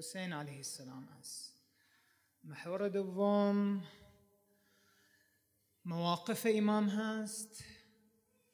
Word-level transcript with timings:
حسین 0.00 0.32
علیه 0.32 0.56
السلام 0.56 1.08
است. 1.18 1.62
محور 2.44 2.88
دوم 2.88 3.82
مواقف 5.84 6.46
امام 6.50 6.88
هست. 6.88 7.64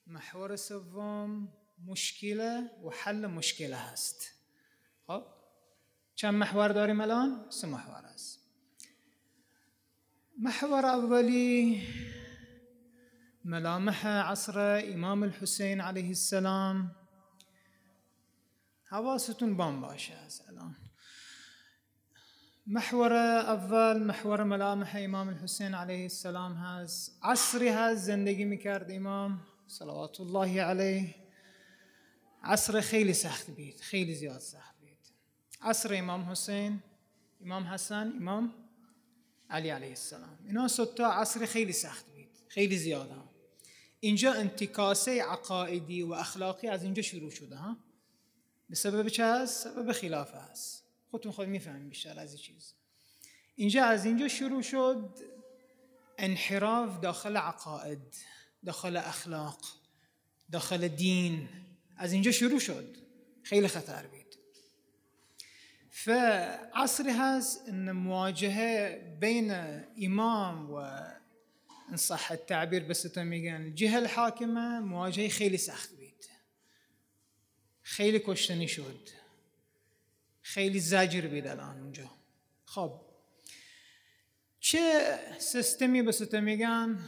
محور 0.07 0.57
سوم 0.57 1.49
مشکله 1.85 2.71
و 2.85 2.91
حل 2.91 3.27
مشکله 3.27 3.77
هست. 3.77 4.33
خب؟ 5.07 5.25
چند 6.15 6.35
محور 6.35 6.69
داریم 6.69 7.01
الان؟ 7.01 7.51
سه 7.51 7.67
محور 7.67 8.05
است. 8.05 8.41
محور 10.39 10.87
اولی 10.87 11.83
ملامح 13.45 14.07
عصر 14.07 14.83
امام 14.85 15.23
الحسین 15.23 15.81
علیه 15.81 16.09
السلام. 16.09 16.97
حواستون 18.85 19.57
بام 19.57 19.81
باشه 19.81 20.19
الان. 20.49 20.86
محور 22.69 23.13
اول 23.13 24.03
محور 24.03 24.45
ملامح 24.45 24.97
امام 24.99 25.29
الحسین 25.29 25.75
علیه 25.75 26.03
السلام 26.03 26.55
هست. 26.55 27.19
عصری 27.23 27.69
هست 27.69 28.05
زندگی 28.05 28.45
می‌کرد 28.45 28.87
امام. 28.91 29.41
صلوات 29.67 30.21
الله 30.21 30.63
علیه. 30.63 31.15
عصر 32.43 32.81
خیلی 32.81 33.13
سخت 33.13 33.51
بید 33.51 33.81
خیلی 33.81 34.15
زیاد 34.15 34.39
سخت 34.39 34.81
بید 34.81 34.99
عصر 35.61 35.95
امام 35.95 36.31
حسین 36.31 36.83
امام 37.45 37.65
حسن 37.65 38.13
امام 38.21 38.55
علی 39.51 39.69
علیه 39.71 39.89
السلام. 39.89 40.39
اینا 40.47 40.69
ستا 40.69 41.13
عصر 41.13 41.47
خیلی 41.47 41.73
سخت 41.73 42.05
بید 42.15 42.31
خیلی 42.49 42.77
زیاد 42.77 43.11
ها. 43.11 43.31
اینجا 44.01 44.33
انتکاسه 44.33 45.23
عقائدی 45.23 46.03
و 46.03 46.13
اخلاقی 46.13 46.69
از 46.69 46.83
اینجا 46.83 47.03
شروع 47.03 47.31
شده 47.31 47.57
ها. 47.57 47.77
به 48.71 48.77
سبب 48.77 49.09
چه 49.09 49.25
هست؟ 49.25 49.65
سبب 49.65 49.93
خلافه 49.93 50.39
هست. 50.39 50.86
خودتون 51.11 51.33
خود 51.33 51.49
می‌فهمید 51.49 51.89
بیشتر 51.89 52.19
از 52.19 52.33
این 52.33 52.43
چیز. 52.43 52.75
اینجا 53.57 53.85
از 53.85 54.05
اینجا 54.05 54.29
شروع 54.29 54.63
شد 54.63 55.19
انحراف 56.19 57.01
داخل 57.01 57.37
عقاید 57.37 58.17
داخل 58.67 58.97
اخلاق 58.97 59.61
داخل 60.53 60.89
دین. 60.89 61.49
از 61.97 62.13
اینجا 62.13 62.33
شروع 62.33 62.59
شد. 62.59 62.97
خیلی 63.43 63.69
خطر 63.69 64.07
بید 64.07 64.39
فعصری 65.91 67.11
هست 67.11 67.69
ان 67.69 67.93
مواجهه 67.93 68.99
بین 69.21 69.51
امام 70.03 70.71
و 70.71 70.75
ان 71.89 71.97
صح 71.97 72.27
التعبیر 72.31 72.83
بس 72.83 73.19
میگن. 73.19 73.55
الجهه 73.55 73.95
الحاکمه 73.95 74.81
مواجهه 74.81 75.29
خیلی 75.29 75.57
سخت 75.57 75.97
بید 75.97 76.31
خیلی 77.83 78.23
کشتنی 78.27 78.69
شد. 78.69 79.09
خیلی 80.47 80.81
زجر 80.81 81.21
بید 81.21 81.47
الان 81.47 81.81
اونجا. 81.81 82.11
خب. 82.65 83.01
چه 84.61 85.19
سیستمی 85.39 86.03
به 86.03 86.41
میگن؟ 86.41 86.99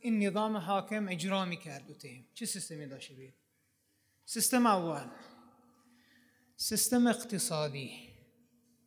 این 0.00 0.26
نظام 0.26 0.56
حاکم 0.56 1.08
اجرا 1.08 1.44
می‌کرد 1.44 1.98
تیم. 1.98 2.28
چه 2.34 2.46
سیستمی 2.46 2.86
داشته 2.86 3.14
بید 3.14 3.34
سیستم 4.24 4.66
اول. 4.66 5.06
سیستم 6.56 7.06
اقتصادی. 7.06 7.90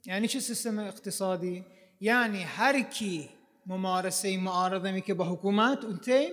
یعنی 0.05 0.27
چه 0.27 0.39
سیستم 0.39 0.79
اقتصادی؟ 0.79 1.65
یعنی 1.99 2.43
هر 2.43 2.81
کی 2.81 3.29
ممارسه 3.65 4.37
معارضه 4.37 4.91
می 4.91 5.01
که 5.01 5.13
با 5.13 5.25
حکومت 5.33 5.83
اون 5.83 5.97
تیم 5.97 6.31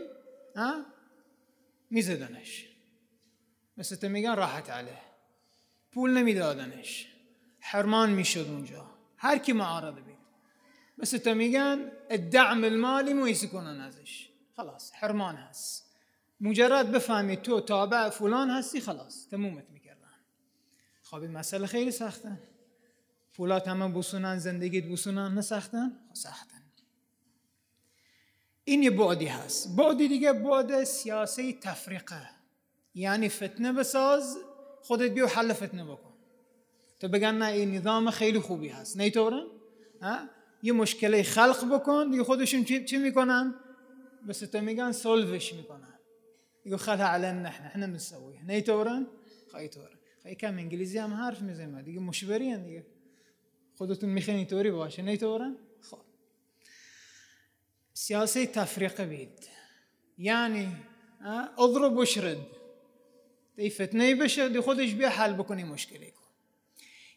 میزدنش. 1.91 2.69
مثل 3.77 4.08
میگن 4.08 4.36
راحت 4.36 4.70
علیه. 4.70 5.03
پول 5.92 6.11
نمیدادنش. 6.11 7.16
حرمان 7.70 8.11
می‌شد 8.11 8.47
اونجا. 8.48 8.91
هر 9.17 9.39
کی 9.39 9.53
معارضه 9.53 10.00
بید 10.00 10.17
مثل 10.98 11.19
تا 11.19 11.34
میگن 11.34 11.92
الدعم 12.11 12.64
المالی 12.64 13.12
مو 13.12 13.33
کنن 13.53 13.81
ازش. 13.81 14.28
خلاص 14.56 14.92
حرمان 14.95 15.36
هست. 15.36 15.97
مجرد 16.41 16.92
بفهمی 16.92 17.36
تو 17.36 17.61
تابع 17.61 18.11
فلان 18.11 18.51
هستی 18.51 18.80
خلاص 18.80 19.29
تمومت 19.29 19.70
می‌کردن. 19.70 20.13
خب 21.02 21.17
این 21.17 21.30
مسئله 21.30 21.67
خیلی 21.67 21.90
سخته. 21.90 22.39
پولات 23.35 23.69
همه 23.69 23.89
بوسونن 23.89 24.39
زندگیت 24.39 24.85
بوسونن 24.85 25.35
نه 25.35 25.40
سختن؟ 25.40 25.89
خب 26.08 26.14
سختن. 26.14 26.57
این 28.69 28.83
یه 28.83 28.90
بعدی 28.90 29.27
هست. 29.27 29.77
بعدی 29.77 30.08
دیگه 30.08 30.33
بعد 30.33 30.85
سیاسی 30.85 31.58
تفریقه. 31.63 32.30
یعنی 32.95 33.29
فتنه 33.29 33.73
بساز 33.73 34.39
خودت 34.83 35.11
بیو 35.11 35.27
حل 35.27 35.52
فتنه 35.52 35.85
بکن. 35.85 36.05
تو 37.01 37.08
بگن 37.08 37.34
نه 37.34 37.46
این 37.46 37.74
نظام 37.74 38.11
خیلی 38.11 38.40
خوبی 38.40 38.68
هست. 38.68 38.96
نیطوره 38.96 39.42
یه 40.62 40.73
مشکله 40.73 41.23
خلق 41.23 41.74
بکن. 41.74 42.11
دیگه 42.11 42.24
خودشون 42.24 42.64
چی 42.64 42.96
می‌کنن؟ 42.96 43.55
بس 44.29 44.40
تو 44.40 44.61
میگن 44.61 44.92
سولوش 44.92 45.55
می‌کنن. 45.55 45.95
يقول 46.64 46.79
خذها 46.79 47.07
علينا 47.07 47.48
احنا 47.48 47.67
احنا 47.67 47.86
بنسويها 47.86 48.42
نيتورن 48.45 49.07
خيتورن 49.52 49.98
خي 50.23 50.34
كم 50.34 50.58
انجليزي 50.58 50.98
هم 50.98 51.14
حرف 51.14 51.42
می‌زنیم. 51.42 51.83
دیگه 51.83 52.01
مشبرین 52.01 52.64
دیگه. 52.64 52.86
خودتون 53.78 54.11
میخینی 54.11 54.46
طوری 54.46 54.70
باشه. 54.70 55.02
نیتورن 55.02 55.57
خب. 55.80 55.98
سیاسی 57.92 58.46
تفریقه 58.46 59.07
بید. 59.07 59.48
یعنی 60.18 60.77
اضرب 61.58 61.96
وشرد 61.96 62.36
دی 63.57 63.70
فتنه 63.70 64.14
بشه 64.14 64.48
دی 64.48 64.61
خودش 64.61 64.95
بیا 64.95 65.08
حل 65.08 65.33
بکنی 65.33 65.64
مشکلی 65.64 66.11
کن. 66.11 66.26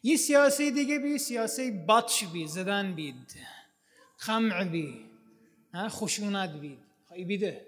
یه 0.04 0.18
سیاسی 0.18 0.72
دیگه 0.72 1.00
بی 1.00 1.18
سیاسی 1.18 1.72
بطش 1.72 2.24
بی 2.24 2.48
زدن 2.48 2.96
بید. 2.96 3.36
خمع 4.18 4.64
بی 4.64 5.06
خشونت 5.76 6.50
بید. 6.50 6.80
خواهی 7.08 7.26
بیده. 7.26 7.66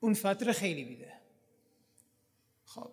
اون 0.00 0.14
فتره 0.14 0.52
خیلی 0.52 0.84
بیده. 0.84 1.12
خب. 2.64 2.90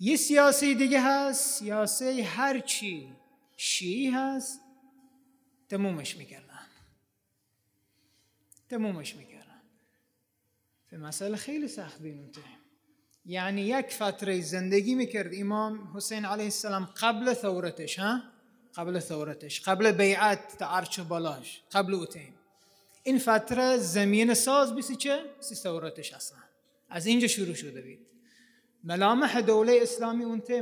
یه 0.00 0.16
سیاسی 0.16 0.74
دیگه 0.74 1.00
هست 1.00 1.58
سیاسی 1.58 2.20
هرچی 2.20 3.12
شیعی 3.56 4.10
هست 4.10 4.60
تمومش 5.68 6.16
می‌کردن. 6.16 6.66
تمومش 8.68 9.14
می‌کردن. 9.14 9.62
به 10.90 10.98
مسئله 10.98 11.36
خیلی 11.36 11.68
سخت 11.68 12.00
بینوته 12.00 12.63
یعنی 13.26 13.60
یک 13.60 13.86
فتره 13.86 14.40
زندگی 14.40 14.94
می‌کرد 14.94 15.30
امام 15.34 15.96
حسین 15.96 16.24
علیه 16.24 16.44
السلام 16.44 16.84
قبل 16.84 17.34
ثورتش 17.34 17.98
ها؟ 17.98 18.22
قبل 18.74 19.00
ثورتش 19.00 19.60
قبل 19.60 19.92
بیعت 19.92 20.58
تا 20.58 20.66
عرش 20.66 21.00
بالاش 21.00 21.62
قبل 21.72 21.94
اوتیم 21.94 22.34
این 23.02 23.18
فتره 23.18 23.76
زمین 23.76 24.34
ساز 24.34 24.74
بیسی 24.74 24.96
چه؟ 24.96 25.24
سی 25.40 25.54
ثورتش 25.54 26.12
اصلا. 26.12 26.38
از 26.88 27.06
اینجا 27.06 27.28
شروع 27.28 27.54
شده 27.54 27.82
بید. 27.82 28.06
ملامح 28.84 29.40
دوله 29.40 29.78
اسلامی 29.82 30.24
اونته 30.24 30.60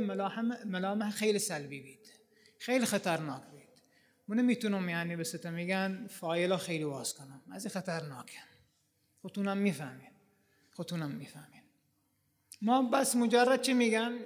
ملامح 0.65 1.11
خیلی 1.11 1.39
سلبی 1.39 1.81
بید. 1.81 2.09
خیلی 2.59 2.85
خطرناک 2.85 3.41
بید. 3.51 3.69
من 4.27 4.35
نمی‌تونم 4.35 4.89
یعنی 4.89 5.15
به 5.15 5.49
میگن 5.51 6.07
فایلا 6.07 6.57
خیلی 6.57 6.83
واز 6.83 7.13
کنم. 7.13 7.41
از 7.51 7.67
خطرناکه. 7.67 8.39
خودتونم 9.21 9.57
می‌فهمین 9.57 10.11
خودتونم 10.71 11.11
می‌فهمین 11.11 11.62
ما 12.63 12.81
بس 12.81 13.15
مجرد 13.15 13.61
چه 13.61 13.73
میگن؟ 13.73 14.19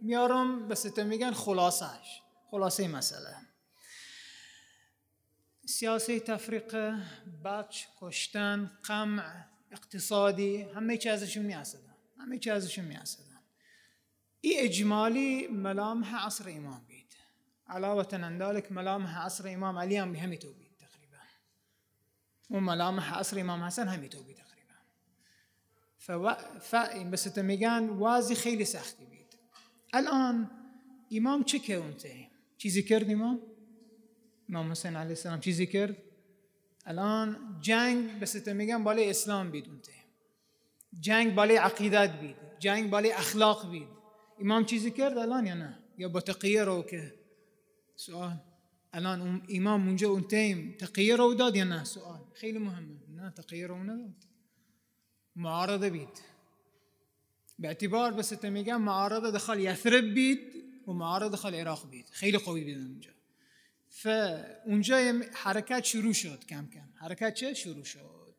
میارم 0.00 0.68
به 0.68 0.74
ستا 0.74 1.04
میگن 1.04 1.30
خلاصش 1.30 2.22
خلاصه 2.50 2.88
مسئله. 2.88 3.36
سیاسی 5.66 6.20
تفریق 6.20 6.94
بچ 7.44 7.84
کشتن 8.00 8.70
قمع 8.84 9.44
اقتصادی 9.70 10.62
همه 10.62 10.96
چی 10.96 11.08
ازشون 11.08 11.46
میاسدن 11.46 11.94
همه 12.18 12.38
چی 12.38 12.50
ازشون 12.50 12.84
میاسدن 12.84 13.40
ای 14.40 14.58
اجمالی 14.58 15.46
ملامح 15.46 16.26
عصر 16.26 16.50
امام 16.50 16.84
بید. 16.88 17.16
علاوه 17.66 18.06
عن 18.12 18.38
ذلك 18.38 18.72
ملامح 18.72 19.18
عصر 19.18 19.48
امام 19.48 19.78
علی 19.78 19.96
هم 19.96 20.14
همین 20.14 20.38
تو 20.38 20.52
بید 20.52 20.76
تقریبا 20.78 21.18
و 22.50 22.60
ملامح 22.60 23.18
عصر 23.18 23.40
امام 23.40 23.62
حسن 23.62 23.88
همین 23.88 24.10
تو 24.10 24.22
بید 24.22 24.41
بس 27.10 27.38
میگن 27.38 27.88
وازی 27.88 28.34
خیلی 28.34 28.64
سختی 28.64 29.04
بید 29.04 29.38
الان 29.92 30.50
امام 31.10 31.44
چه 31.44 31.74
اونته 31.74 32.28
چیزی 32.58 32.82
کرد 32.82 33.10
امام 33.10 33.40
امام 34.48 34.70
حسین 34.70 34.96
علیه 34.96 35.10
السلام 35.10 35.40
چیزی 35.40 35.66
کرد؟ 35.66 35.96
الان 36.86 37.58
جنگ 37.60 38.18
به 38.18 38.52
میگن 38.52 38.84
بالای 38.84 39.10
اسلام 39.10 39.50
بید 39.50 39.68
اونته 39.68 39.92
جنگ 41.00 41.34
بالای 41.34 41.56
عقیدت 41.56 42.20
بید 42.20 42.36
جنگ 42.58 42.90
بالای 42.90 43.12
اخلاق 43.12 43.70
بید 43.70 43.88
امام 44.40 44.64
چیزی 44.64 44.90
کرد 44.90 45.18
الان 45.18 45.46
یا 45.46 45.54
نه؟ 45.54 45.78
یا 45.98 46.08
با 46.08 46.20
تقیه 46.20 46.64
رو 46.64 46.82
که 46.82 47.14
سوال. 47.96 48.36
الان 48.92 49.42
امام 49.48 49.86
اونجا 49.86 50.08
اون 50.10 50.22
تیم 50.22 50.76
تقیه 50.80 51.16
رو 51.16 51.34
داد 51.34 51.56
یا 51.56 51.64
نه؟ 51.64 51.84
سوال. 51.84 52.20
خیلی 52.34 52.58
مهمه. 52.58 52.96
نه 53.14 53.30
تقیه 53.30 53.66
رو 53.66 53.82
نداد. 53.82 54.31
معارضه 55.36 55.90
بید 55.90 56.22
به 57.58 57.68
اعتبار 57.68 58.12
بس 58.12 58.44
میگن 58.44 58.76
معارضه 58.76 59.30
دخل 59.30 59.60
یثرب 59.60 60.14
بید 60.14 60.38
و 60.88 60.92
معارضه 60.92 61.32
دخل 61.32 61.54
عراق 61.54 61.90
بید 61.90 62.08
خیلی 62.10 62.38
قوی 62.38 62.64
بید 62.64 62.78
اونجا. 62.78 63.10
فاونجا 63.88 64.96
حرکت 65.32 65.84
شروع 65.84 66.12
شد 66.12 66.44
کم 66.44 66.66
کم. 66.66 66.88
حرکت 66.94 67.34
چه؟ 67.34 67.54
شروع 67.54 67.84
شد. 67.84 68.36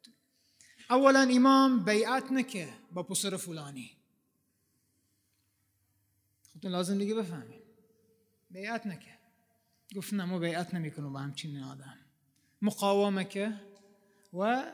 اولا 0.90 1.30
امام 1.32 1.86
بیعت 1.86 2.32
نکه 2.32 2.70
با 2.92 3.04
پسر 3.04 3.38
فلانی. 3.38 3.98
خودتون 6.52 6.72
لازم 6.72 6.98
دیگه 6.98 7.16
بفهمیم 7.16 7.62
بیعت 8.52 8.88
نکه. 8.88 9.18
گفت 9.96 10.14
نه 10.14 10.26
ما 10.26 10.40
بیعت 10.40 10.74
نمی‌کنم 10.74 11.14
با 11.14 11.20
همچین 11.20 11.64
آدم. 11.64 11.98
مقاومه 12.62 13.26
که 13.26 13.54
و 14.34 14.72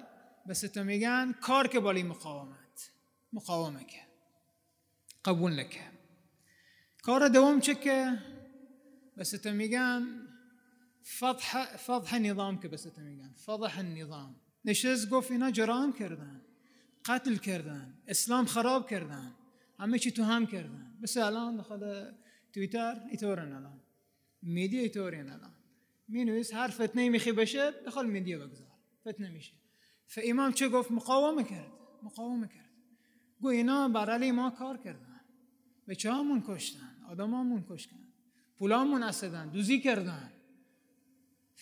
بس 0.49 0.61
تو 0.61 0.83
میگن 0.83 1.31
کار 1.41 1.67
که 1.67 1.79
بالی 1.79 2.03
مقاومت. 2.03 2.91
مقاومه 3.33 3.83
که 3.83 3.99
قبول 5.25 5.59
نکه 5.59 5.79
کار 7.01 7.27
دوم 7.27 7.59
چه 7.59 7.75
که؟ 7.75 8.19
بس 9.17 9.31
تو 9.31 9.51
میگن 9.51 10.27
فضح 11.19 11.65
فضح 11.77 12.17
نظام 12.17 12.59
که 12.59 12.67
بس 12.67 12.83
تو 12.83 13.01
میگن. 13.01 13.33
فضح 13.45 13.79
النظام 13.79 14.35
نشست 14.65 15.09
گفت 15.09 15.31
اینا 15.31 15.51
جرام 15.51 15.93
کردن 15.93 16.41
قتل 17.05 17.35
کردن 17.35 17.97
اسلام 18.07 18.45
خراب 18.45 18.89
کردن 18.89 19.35
همه 19.79 19.99
چی 19.99 20.11
تو 20.11 20.23
هم 20.23 20.47
کردن. 20.47 20.97
بس 21.03 21.17
الان 21.17 21.57
داخل 21.57 22.11
تویتر 22.53 23.01
ایطورن 23.11 23.53
الان. 23.53 23.81
میدیا 24.41 24.81
ایطورین 24.81 25.29
الان. 25.29 25.53
می 26.07 26.25
نویس 26.25 26.53
هر 26.53 26.67
فتنه 26.67 27.09
میخی 27.09 27.31
بشه 27.31 27.71
داخل 27.71 28.05
میدیا 28.05 28.47
بگذار. 28.47 28.67
فتنه 29.07 29.29
میشه. 29.29 29.58
فامام 30.09 30.51
چه 30.51 30.69
گفت؟ 30.69 30.91
مقاومه 30.91 31.43
کرد. 31.43 31.71
مقاومه 32.03 32.47
کرد. 32.47 32.69
گو 33.41 33.47
اینا 33.47 33.89
بر 33.89 34.09
علی 34.09 34.31
ما 34.31 34.49
کار 34.49 34.77
کردن. 34.77 35.19
به 35.87 35.97
همون 36.05 36.43
کشتن. 36.47 36.97
آدمامون 37.09 37.65
کشتن. 37.69 37.99
پولامون 38.57 39.03
اسدن. 39.03 39.49
دوزی 39.49 39.79
کردن. 39.79 40.31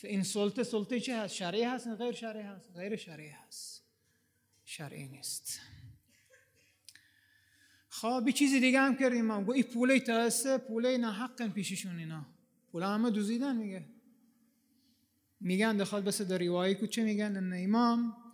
این 0.03 0.23
سلطه 0.23 0.63
سلطه 0.63 0.99
چه 0.99 1.17
هست؟ 1.17 1.33
شرعی 1.33 1.63
هست؟ 1.63 1.87
غیر 1.87 2.11
شرعی 2.11 2.41
هست. 2.41 2.71
غیر 2.75 2.95
شرعی 2.95 3.29
هست. 3.29 3.83
شرعی 4.65 5.07
نیست. 5.07 5.59
خوابی 7.89 8.33
چیزی 8.33 8.59
دیگه 8.59 8.79
هم 8.79 8.95
کردیم 8.95 9.31
امام 9.31 9.43
گو 9.43 9.51
این 9.51 9.63
پوله 9.63 9.99
تاسه 9.99 10.57
پوله 10.57 10.97
نه 10.97 11.11
حقن 11.11 11.49
پیششون 11.49 11.99
اینا. 11.99 12.25
پوله 12.71 12.87
همه 12.87 13.11
دوزیدن 13.11 13.55
میگه. 13.55 13.85
میگن 15.39 15.77
دخل 15.77 16.01
بس 16.01 16.21
در 16.21 16.37
روایی 16.37 16.75
کو 16.75 16.85
چه 16.85 17.03
میگن؟ 17.03 17.53
امام. 17.53 18.26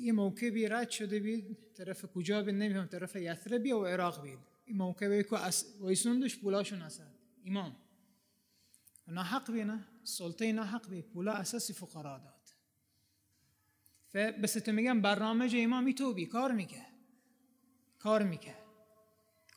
یه 0.00 0.12
موکبی 0.12 0.68
رد 0.68 0.90
شده 0.90 1.20
بید 1.20 1.56
طرف 1.74 2.04
کجا 2.04 2.42
بید 2.42 2.54
نمیفهم 2.54 2.86
طرف 2.86 3.16
یثربی 3.16 3.72
و 3.72 3.84
عراق 3.84 4.22
بید. 4.22 4.38
این 4.64 4.76
موکبی 4.76 5.22
که 5.22 5.36
ویسوندش 5.80 6.38
پولاشون 6.38 6.82
اصد 6.82 7.14
امام 7.46 7.76
نه 9.08 9.22
حق 9.22 9.52
بینه 9.52 9.84
سلطه 10.04 10.52
نه 10.52 10.64
حق 10.64 10.88
بید 10.88 11.04
پولا 11.04 11.32
اساسی 11.32 11.72
فقرا 11.72 12.18
داد. 12.18 12.34
بس 14.14 14.52
تو 14.52 14.72
میگن 14.72 15.00
برنامه 15.00 15.50
امامی 15.54 15.94
تو 15.94 16.14
بی 16.14 16.26
کار 16.26 16.52
میکه. 16.52 16.86
کار 17.98 18.22
میکه. 18.22 18.54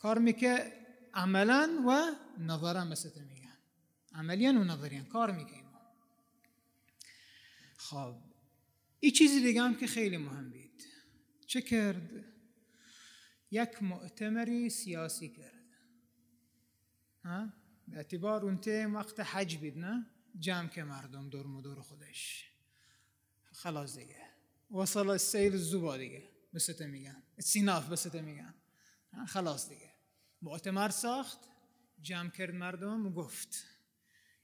کار 0.00 0.18
میکه 0.18 0.72
عملا 1.14 1.84
و 1.88 2.16
نظرا 2.42 2.84
بس 2.84 3.02
تو 3.02 3.20
میگن. 3.20 3.58
عملیا 4.14 4.50
و 4.50 4.64
نظریا. 4.64 5.04
کار 5.04 5.30
میکه 5.30 5.58
امام 5.58 5.68
خب. 7.76 8.27
این 9.00 9.12
چیزی 9.12 9.40
دیگه 9.40 9.62
هم 9.62 9.76
که 9.76 9.86
خیلی 9.86 10.16
مهم 10.16 10.50
بید. 10.50 10.84
چه 11.46 11.62
کرد؟ 11.62 12.24
یک 13.50 13.82
مؤتمری 13.82 14.70
سیاسی 14.70 15.28
کرد. 15.28 15.64
ها؟ 17.24 17.52
اعتبار 17.92 18.44
اون 18.44 18.58
تیم 18.58 18.94
وقت 18.94 19.20
حج 19.20 19.56
بید 19.56 19.78
نه؟ 19.78 20.06
جمع 20.38 20.68
که 20.68 20.84
مردم 20.84 21.28
دور 21.28 21.46
مدور 21.46 21.80
خودش. 21.80 22.50
خلاص 23.52 23.98
دیگه. 23.98 24.22
وصل 24.70 25.10
السیل 25.10 25.52
الزبا 25.52 25.96
دیگه 25.96 26.28
بسته 26.54 26.86
میگن. 26.86 27.22
سیناف 27.38 27.88
بسته 27.88 28.20
میگن. 28.20 28.54
خلاص 29.26 29.68
دیگه. 29.68 29.94
معتمر 30.42 30.88
ساخت 30.88 31.38
جمع 32.00 32.30
کرد 32.30 32.54
مردم 32.54 33.06
و 33.06 33.10
گفت. 33.10 33.64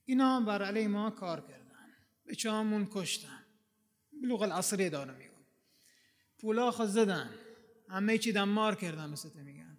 اینا 0.05 0.41
بر 0.41 0.63
علی 0.63 0.87
ما 0.87 1.11
کار 1.11 1.41
کردن. 1.41 1.93
به 2.25 2.35
چامون 2.35 2.89
کشتن. 2.91 3.44
بلوغ 4.25 4.43
العصری 4.43 4.91
داره 4.91 5.15
میگم 5.15 5.31
پولا 6.39 6.71
خود 6.71 6.89
زدن. 6.89 7.31
همه 7.89 8.19
چی 8.19 8.33
دمار 8.33 8.75
کردن 8.75 9.11
مثل 9.11 9.41
میگن. 9.41 9.79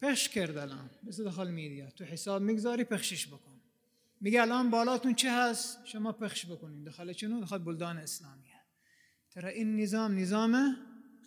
پخش 0.00 0.28
کرد 0.28 0.56
الان. 0.56 0.90
مثل 1.02 1.24
داخل 1.24 1.50
میدیا. 1.50 1.90
تو 1.90 2.04
حساب 2.04 2.42
می‌گذاری 2.42 2.84
پخشش 2.84 3.26
بکن. 3.26 3.60
میگه 4.20 4.42
الان 4.42 4.70
بالاتون 4.70 5.14
چه 5.14 5.32
هست؟ 5.32 5.86
شما 5.86 6.12
پخش 6.12 6.46
بکنین. 6.46 6.84
داخل 6.84 7.12
چنو 7.12 7.40
داخل 7.40 7.58
بلدان 7.58 7.98
اسلامیه 7.98 8.60
ترى 9.30 9.52
این 9.52 9.80
نظام 9.80 10.18
نظام 10.18 10.76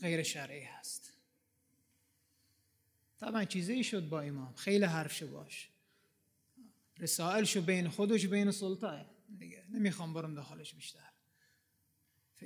غیر 0.02 0.24
شرعی 0.24 0.64
هست. 0.64 1.14
طبعا 3.20 3.46
چیزی 3.46 3.84
شد 3.84 4.10
با 4.10 4.22
امام. 4.22 4.54
خیلی 4.54 4.86
حرف 4.86 5.14
شو 5.14 5.28
باش. 5.28 5.70
رسائل 6.98 7.44
شو 7.44 7.62
بین 7.62 7.90
خودش 7.90 8.26
بین 8.26 8.52
سلطه 8.52 9.06
دیگه 9.38 9.66
نمی‌خوام 9.70 10.14
برم 10.14 10.36
داخلش 10.36 10.74
بیشتر. 10.74 11.15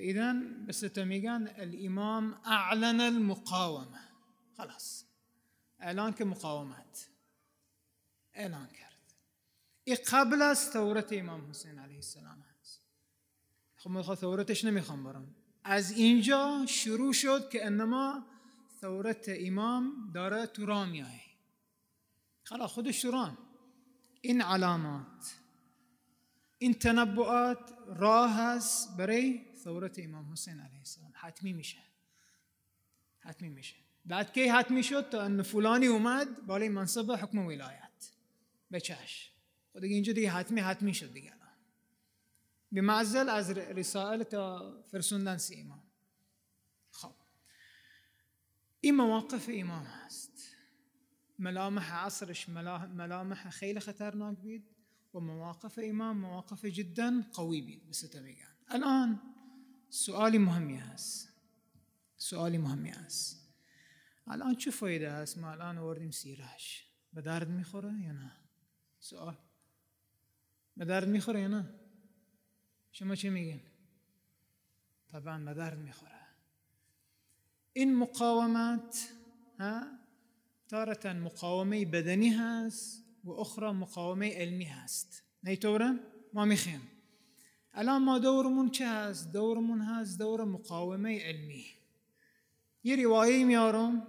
فإذا 0.00 0.34
بس 0.68 0.84
میگن 1.04 1.48
الامام 1.56 2.40
اعلن 2.44 3.00
المقاومه. 3.00 4.00
خلاص. 4.56 5.04
اعلان 5.80 6.12
که 6.12 6.24
مقاومت. 6.24 7.08
اعلان 8.34 8.68
ای 9.84 9.94
قبل 9.94 10.42
از 10.42 10.58
ثورت 10.58 11.12
امام 11.12 11.50
حسین 11.50 11.78
علیه 11.78 11.96
السلام 11.96 12.44
هست. 12.60 12.80
خب 13.76 13.90
می‌خواد 13.90 14.18
ثورتش 14.18 14.64
نمی‌خوام 14.64 15.04
برم 15.04 15.34
از 15.64 15.90
اینجا 15.90 16.66
شروع 16.68 17.12
شد 17.12 17.50
که 17.50 17.66
انما 17.66 18.26
ثورت 18.80 19.24
امام 19.28 20.10
داره 20.14 20.46
تو 20.46 20.66
میایه 20.86 21.30
خلاص 22.42 22.70
خودش 22.70 23.04
تو 23.04 23.38
این 24.20 24.42
علامات. 24.42 25.34
این 26.58 26.74
تنبؤات 26.74 27.74
راه 27.86 28.32
هست 28.32 28.96
برای 28.96 29.49
ثورت 29.64 29.98
إمام 29.98 30.32
حسین 30.32 30.60
علیه 30.60 30.78
السلام. 30.78 31.12
حتمی 31.14 31.52
میشه. 31.52 31.82
حتمی 33.18 33.48
میشه. 33.48 33.76
بعد 34.04 34.32
کی 34.32 34.48
حتمی 34.48 34.82
شد؟ 34.82 35.14
ان 35.14 35.42
فلانی 35.42 35.86
اومد 35.86 36.46
بالای 36.46 36.68
منصب 36.68 37.10
حکم 37.10 37.38
ولایت. 37.38 38.10
بچش 38.72 39.32
و 39.74 39.80
دیگه 39.80 39.94
اینجا 39.94 40.12
دیگه 40.12 40.30
حتمی 40.30 40.60
حتمی 40.60 40.94
شد 40.94 41.12
دیگه 41.12 41.32
به 42.72 42.80
معزل 42.80 43.28
از 43.28 43.50
رسائل 43.50 44.22
تا 44.22 44.74
فرسوندن 44.90 45.36
سی 45.36 45.60
امام. 45.60 45.82
خب. 46.90 47.14
این 48.80 48.96
مواقف 48.96 49.50
امام 49.52 49.82
هست. 49.84 50.32
ملامح 51.38 51.94
عصرش 51.94 52.48
ملامح 52.48 53.50
خیلی 53.50 53.80
خطرناک 53.80 54.38
بید. 54.38 54.64
و 55.14 55.20
مواقف 55.20 55.78
امام 55.82 56.16
مواقف 56.16 56.64
جدا 56.64 57.24
قوی 57.32 57.62
بید. 57.62 57.88
بسته 57.88 58.20
میگن. 58.20 58.56
الان 58.68 59.20
سوالی 59.90 60.38
مهمی 60.38 60.76
هست. 60.76 61.32
سوالی 62.16 62.58
مهمی 62.58 62.90
هست. 62.90 63.48
الان 64.26 64.54
چه 64.54 64.70
فایده 64.70 65.12
هست 65.12 65.38
ما 65.38 65.50
الان 65.50 65.78
آوردیم 65.78 66.10
سیرش. 66.10 66.86
به 67.12 67.22
درد 67.22 67.48
می‌خوره 67.48 68.00
یا 68.00 68.12
نه؟ 68.12 68.32
سوال 69.00 69.36
به 70.76 70.84
درد 70.84 71.08
می‌خوره 71.08 71.40
یا 71.40 71.48
نه؟ 71.48 71.74
شما 72.92 73.14
چه 73.14 73.30
میگین؟ 73.30 73.60
طبعا 75.12 75.38
به 75.38 75.54
درد 75.54 75.78
می‌خوره. 75.78 76.20
این 77.72 77.96
مقاومت 77.96 79.08
ها 79.58 79.82
تارتا 80.68 81.12
مقاومه 81.12 81.84
بدنی 81.84 82.28
هست 82.28 83.04
و 83.24 83.30
اخرى 83.30 83.72
مقاومه 83.72 84.34
علمی 84.34 84.64
هست. 84.64 85.22
نیطوره 85.42 86.00
ما 86.34 86.44
میخیم 86.44 86.80
الان 87.74 88.02
ما 88.02 88.68
چه 88.68 88.88
هست؟ 88.88 89.32
دورمون 89.32 89.80
هست 89.80 90.18
دور 90.18 90.44
مقاومه 90.44 91.20
علمی 91.20 91.64
یه 92.84 92.96
روایه 92.96 93.44
میارم 93.44 94.06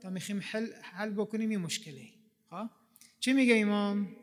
تا 0.00 0.10
میخیم 0.10 0.40
حل, 0.42 0.66
حل 0.82 1.10
بکنیم 1.10 1.52
یه 1.52 1.58
مشکلی 1.58 2.12
ها؟ 2.50 2.70
چه 3.20 3.32
میگه 3.32 3.56
امام؟ 3.56 4.16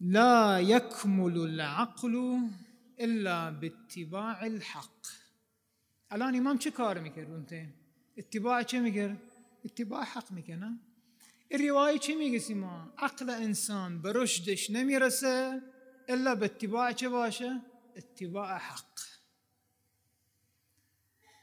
لا 0.00 0.60
يكمل 0.60 1.38
العقل 1.38 2.38
الا 2.98 3.50
باتباع 3.50 4.42
الحق 4.42 5.06
الان 6.10 6.36
امام 6.36 6.58
چه 6.58 6.70
کار 6.70 6.98
میکرد 6.98 7.30
اونته؟ 7.30 7.68
اتباع 8.16 8.62
چه 8.62 8.80
میکرد؟ 8.80 9.18
اتباع 9.64 10.04
حق 10.04 10.32
میکنه 10.32 10.78
الرواية 11.50 11.98
چه 11.98 12.14
میگه 12.14 12.38
سیما؟ 12.38 12.92
عقل 12.98 13.30
انسان 13.30 14.02
به 14.02 14.12
رشدش 14.14 14.70
نمیرسه 14.70 15.62
إلا 16.10 16.34
باتباع 16.34 16.88
يا 16.90 17.60
اتباع 17.96 18.58
حق 18.58 19.00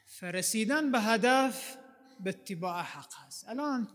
فرسيدان 0.06 0.92
بهدف 0.92 1.78
باتباع 2.20 2.84
حق 2.84 3.14
هس 3.16 3.44
الآن 3.44 3.86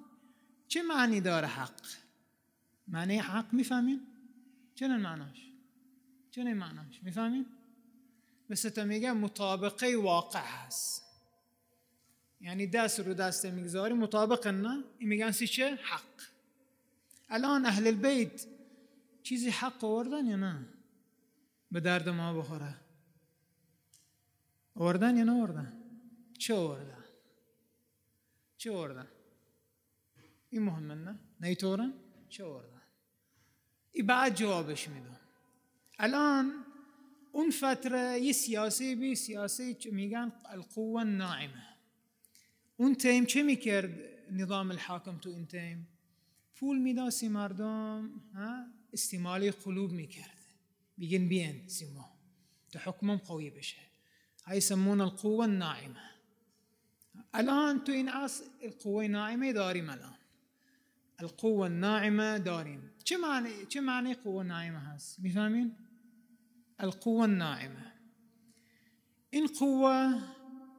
شو 0.68 0.82
معني 0.82 1.20
دار 1.20 1.46
حق؟ 1.46 1.80
معنى 2.88 3.22
حق 3.22 3.54
مفهمين؟ 3.54 4.00
شنو 4.74 4.98
معناش؟ 4.98 5.40
شنو 6.30 6.54
معناش؟ 6.54 7.00
مفهمين؟ 7.02 7.46
بس 8.50 8.62
تميجا 8.62 9.12
مطابقة 9.12 9.96
واقع 9.96 10.40
هس 10.40 11.02
يعني 12.40 12.66
داس 12.66 13.00
رو 13.00 13.12
داس 13.12 13.42
تميقزاري 13.42 13.94
مطابق 13.94 14.48
لنا 14.48 14.84
يميقان 15.00 15.32
سيشة 15.32 15.76
حق 15.76 16.20
الآن 17.32 17.66
أهل 17.66 17.88
البيت 17.88 18.51
چیزی 19.22 19.50
حق 19.50 19.84
آوردن 19.84 20.26
یا 20.26 20.36
نه؟ 20.36 20.68
به 21.70 21.80
درد 21.80 22.08
ما 22.08 22.38
بخوره. 22.38 22.74
آوردن 24.74 25.16
یا 25.16 25.24
نه 25.24 25.32
آوردن 25.32 25.72
چه 26.38 26.54
آوردن؟ 26.54 27.04
چه 28.56 28.72
آوردن؟ 28.72 29.08
این 30.50 30.62
مهمه 30.62 30.94
نه؟ 30.94 31.18
نیتورن 31.40 31.92
چه 32.28 32.44
آوردن؟ 32.44 32.82
ای 33.92 34.02
بعد 34.02 34.34
جوابش 34.34 34.88
میدم. 34.88 35.20
الان 35.98 36.64
اون 37.32 37.50
فتره 37.50 38.20
یه 38.20 38.32
سیاسی 38.32 38.94
بی 38.94 39.14
سیاسی 39.14 39.76
میگن؟ 39.92 40.32
القوه 40.44 41.00
الناعمه. 41.00 41.66
اون 42.76 42.94
تیم 42.94 43.24
چه 43.24 43.42
می‌کرد؟ 43.42 43.90
نظام 44.30 44.70
الحاکم 44.70 45.18
تو 45.18 45.30
این 45.30 45.46
تیم. 45.46 45.88
پول 46.54 46.78
میداسی 46.78 47.28
مردم 47.28 48.10
استمالی 48.92 49.50
قلوب 49.50 49.92
میکرد 49.92 50.38
بگن 50.98 51.28
بیان 51.28 51.68
سیما. 51.68 52.04
تحكمهم 52.72 53.18
قوي 53.18 53.50
بشه. 53.50 53.82
هاي 54.44 54.56
يسمونها 54.56 55.06
القوة 55.06 55.44
الناعمة. 55.44 56.00
الآن 57.34 57.84
تنعس 57.84 58.42
القوة 58.64 59.04
الناعمة 59.04 59.50
داريم 59.50 59.90
الآن. 59.90 60.14
القوة 61.20 61.66
الناعمة 61.66 62.36
داريم 62.36 62.90
چه 63.04 63.80
معنى 63.80 64.14
قوة 64.14 64.42
ناعمة 64.44 64.94
هاس 64.94 65.20
مفهمين 65.20 65.76
القوة 66.80 67.24
الناعمة. 67.24 67.92
إن 69.34 69.46
قوة 69.46 70.20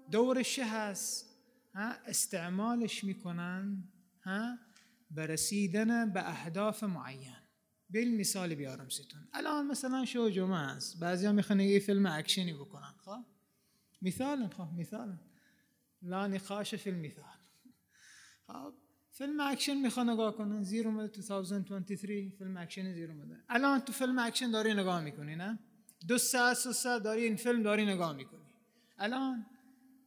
دور 0.10 0.39
الشهاس 0.39 1.25
ها 1.75 2.10
استعمالش 2.10 3.05
ميكونان 3.05 3.82
ها 4.24 4.60
برسيدنا 5.12 6.05
بأهداف 6.05 6.84
معينة 6.84 7.43
معین 7.94 8.12
بالمثال 8.12 8.56
بیارم 8.56 8.90
ستون. 8.90 9.28
الان 9.34 9.68
مثلا 9.68 10.06
شو 10.06 10.30
جمعه 10.30 10.60
است. 10.60 11.00
بعضیا 11.00 11.32
می‌خوان 11.32 11.60
یه 11.60 11.80
فیلم 11.80 12.06
اکشنی 12.06 12.54
بکنن 12.54 12.94
خب؟ 13.06 13.24
مثال 14.02 14.48
خب 14.48 14.68
مثال. 14.78 15.18
لا 16.02 16.28
نقاش 16.28 16.76
فی 16.76 16.90
المثال 16.90 17.24
خب 18.48 18.74
فیلم 19.12 19.40
اکشن 19.40 19.78
می‌خوان 19.78 20.10
نگاه 20.10 20.36
کنن. 20.38 20.64
زیر 20.64 20.88
اومده 20.88 21.08
2023 21.08 22.30
فیلم 22.38 22.58
اکشن 22.58 22.94
زیر 22.94 23.12
اومده 23.12 23.44
الان 23.50 23.80
تو 23.80 23.94
فیلم 23.94 24.20
اکشن 24.20 24.52
داری 24.52 24.74
نگاه 24.74 25.02
می‌کنی 25.02 25.36
نه؟ 25.36 25.60
دو 26.08 26.18
ساعت 26.18 26.58
سه 26.58 26.72
ساعت 26.72 27.04
داری 27.04 27.24
این 27.24 27.36
فیلم 27.36 27.64
داری 27.64 27.86
نگاه 27.86 28.14
می‌کنی. 28.16 28.40
الان 28.98 29.46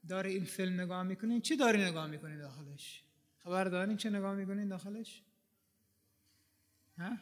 داری 0.08 0.34
این 0.34 0.44
فیلم 0.44 0.80
نگاه 0.80 1.02
می‌کنی 1.02 1.40
چی 1.40 1.56
داری 1.56 1.84
نگاه 1.84 2.06
می‌کنی 2.06 2.38
داخلش؟ 2.38 3.02
خبر 3.38 3.64
دارین 3.64 3.96
چه 3.96 4.10
نگاه 4.10 4.34
می‌کنین 4.34 4.68
داخلش؟ 4.68 5.22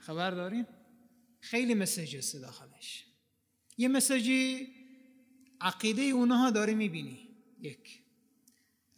خبر 0.00 0.30
دارین؟ 0.30 0.66
خیلی 1.40 1.74
مسیج 1.74 2.16
هست 2.16 2.36
داخلش. 2.36 3.06
یه 3.78 3.88
مسیجی 3.88 4.68
عقیده 5.60 6.02
اونها 6.02 6.50
داری 6.50 6.74
می‌بینی. 6.74 7.28
یک. 7.60 8.02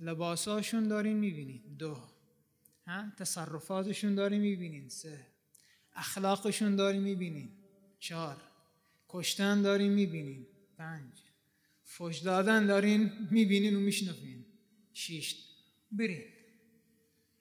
لباساشون 0.00 0.88
داری 0.88 1.14
می‌بینی. 1.14 1.58
دو. 1.78 1.98
ها؟ 2.86 3.10
تصرفاتشون 3.18 4.14
داری 4.14 4.38
می‌بینین 4.38 4.88
سه. 4.88 5.26
اخلاقشون 5.92 6.76
داری 6.76 6.98
می‌بینین 6.98 7.50
چهار. 7.98 8.42
کشتن 9.08 9.62
داری 9.62 9.88
می‌بینین 9.88 10.46
پنج. 10.78 11.12
فش 11.84 12.18
دادن 12.18 12.66
دارین 12.66 13.28
می‌بینین 13.30 13.76
و 13.76 13.80
میشنفین 13.80 14.44
شیشت 14.92 15.56
برین. 15.92 16.24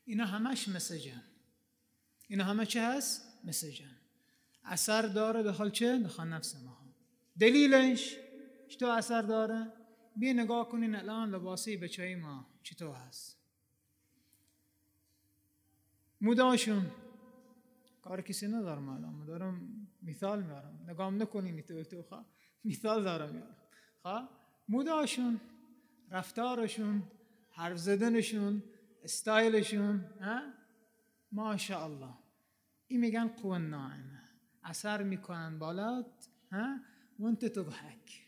اینا 0.05 0.25
همش 0.25 0.67
مسیجن. 0.67 1.23
اینا 2.27 2.43
همه 2.43 2.65
چه 2.65 2.81
هست؟ 2.81 3.39
مسیجن 3.43 3.95
اثر 4.63 5.01
داره 5.01 5.43
داخل 5.43 5.69
چه؟ 5.69 5.99
داخل 5.99 6.27
نفس 6.27 6.55
ما. 6.55 6.77
دلیلش 7.39 8.17
چطور 8.67 8.89
اثر 8.89 9.21
داره؟ 9.21 9.73
بیا 10.15 10.33
نگاه 10.33 10.69
کنین 10.69 10.95
الان 10.95 11.35
لباسی 11.35 11.77
بچه 11.77 12.15
ما 12.15 12.47
چطور 12.63 12.95
هست. 12.95 13.37
موداشون 16.21 16.91
کار 18.01 18.21
کسی 18.21 18.47
ندارم 18.47 18.89
الان. 18.89 19.25
دارم 19.25 19.87
مثال 20.03 20.43
میارم. 20.43 20.85
نگاه 20.87 21.11
نکنین 21.11 21.61
تو 21.61 21.83
تو 21.83 22.01
خواه. 22.01 22.25
مثال 22.65 23.03
دارم 23.03 23.29
میارم. 23.29 23.55
خواه؟ 24.01 24.29
موداشون 24.69 25.41
رفتارشون 26.11 27.03
حرف 27.51 27.77
زدنشون 27.77 28.63
استایلشون 29.03 30.05
ماشاءالله 31.35 32.13
این 32.87 32.99
میگن 32.99 33.27
قوه 33.27 33.57
ناعمه 33.57 34.21
اثر 34.63 35.03
می‌کنن 35.03 35.59
بالات 35.59 36.29
ها 36.51 36.77
و 37.19 37.25
انت 37.25 37.45
تضحک 37.45 38.21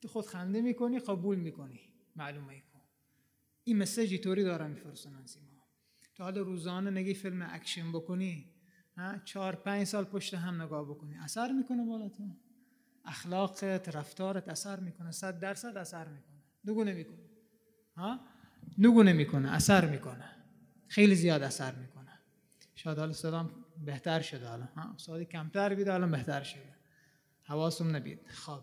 تو 0.00 0.08
خود 0.08 0.26
خنده 0.26 0.60
می‌کنی 0.60 0.98
قبول 0.98 1.38
می‌کنی 1.38 1.80
معلومه 2.16 2.60
کن 2.60 2.80
این 3.64 3.78
message 3.78 4.18
چطوری 4.18 4.44
دارن 4.44 4.70
میفرستن 4.70 5.26
سیما 5.26 5.46
تو 6.14 6.22
حال 6.22 6.38
روزانه 6.38 6.90
نگی 6.90 7.14
فیلم 7.14 7.48
اکشن 7.50 7.92
بکنی 7.92 8.50
ها 8.96 9.18
چهار 9.18 9.56
پنج 9.56 9.84
سال 9.84 10.04
پشت 10.04 10.34
هم 10.34 10.62
نگاه 10.62 10.84
بکنی 10.84 11.16
اثر 11.16 11.52
می‌کنه 11.52 11.84
بالا 11.84 12.08
تو 12.08 12.22
اخلاقت 13.04 13.88
رفتارت 13.96 14.48
اثر 14.48 14.80
می‌کنه 14.80 15.10
صد 15.10 15.40
درصد 15.40 15.76
اثر 15.76 16.08
می‌کنه 16.08 16.42
نگو 16.64 16.84
نمی‌کنه 16.84 17.18
ها 17.96 18.20
نگو 18.78 19.02
نمی‌کنه 19.02 19.52
اثر 19.52 19.90
می‌کنه 19.90 20.24
خیلی 20.88 21.14
زیاد 21.14 21.42
اثر 21.42 21.74
می‌کنه 21.74 22.01
شاید 22.82 22.98
حالا 22.98 23.12
صدام 23.12 23.50
بهتر 23.84 24.20
شده 24.20 24.48
حالا. 24.48 24.68
ها 25.08 25.24
کمتر 25.24 25.74
بیده 25.74 25.90
حالا 25.90 26.06
بهتر 26.06 26.42
شده. 26.42 26.74
حواسم 27.42 27.96
نبید. 27.96 28.20
خب. 28.28 28.60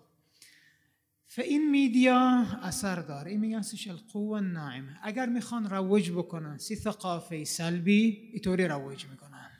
فاین 1.27 1.71
میدیا 1.71 2.45
اثر 2.61 2.95
داره 2.95 3.31
این 3.31 3.39
میگن 3.39 3.61
سیش 3.61 3.87
القوه 3.87 4.39
ناعمه 4.39 4.99
اگر 5.03 5.25
می‌خوان 5.25 5.69
روج 5.69 6.11
بکنن 6.11 6.57
سی 6.57 6.75
ثقافه 6.75 7.43
سلبی 7.43 8.29
اینطوری 8.33 8.67
روج 8.67 9.05
می‌کنن. 9.05 9.51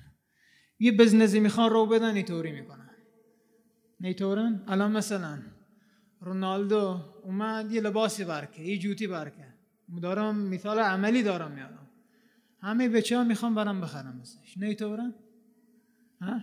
یه 0.79 0.91
بزنسی 0.91 1.39
می‌خوان 1.39 1.69
رو 1.69 1.85
بدن 1.85 2.15
اینطوری 2.15 2.51
می‌کنن. 2.51 2.89
نیطورن 3.99 4.63
الان 4.67 4.91
مثلا 4.91 5.41
رونالدو 6.21 7.13
اومد 7.23 7.71
یه 7.71 7.81
لباسی 7.81 8.23
برکه 8.23 8.61
یه 8.61 8.77
جوتی 8.77 9.07
برکه. 9.07 9.53
دارم 10.01 10.35
مثال 10.35 10.79
عملی 10.79 11.23
دارم 11.23 11.51
میادم 11.51 11.78
همه 12.61 12.89
بچه 12.89 13.17
ها 13.17 13.23
می‌خوان 13.23 13.55
برم 13.55 13.81
بخرم 13.81 14.17
مثلش 14.21 14.57
نیطورن 14.57 15.13
ها؟ 16.21 16.41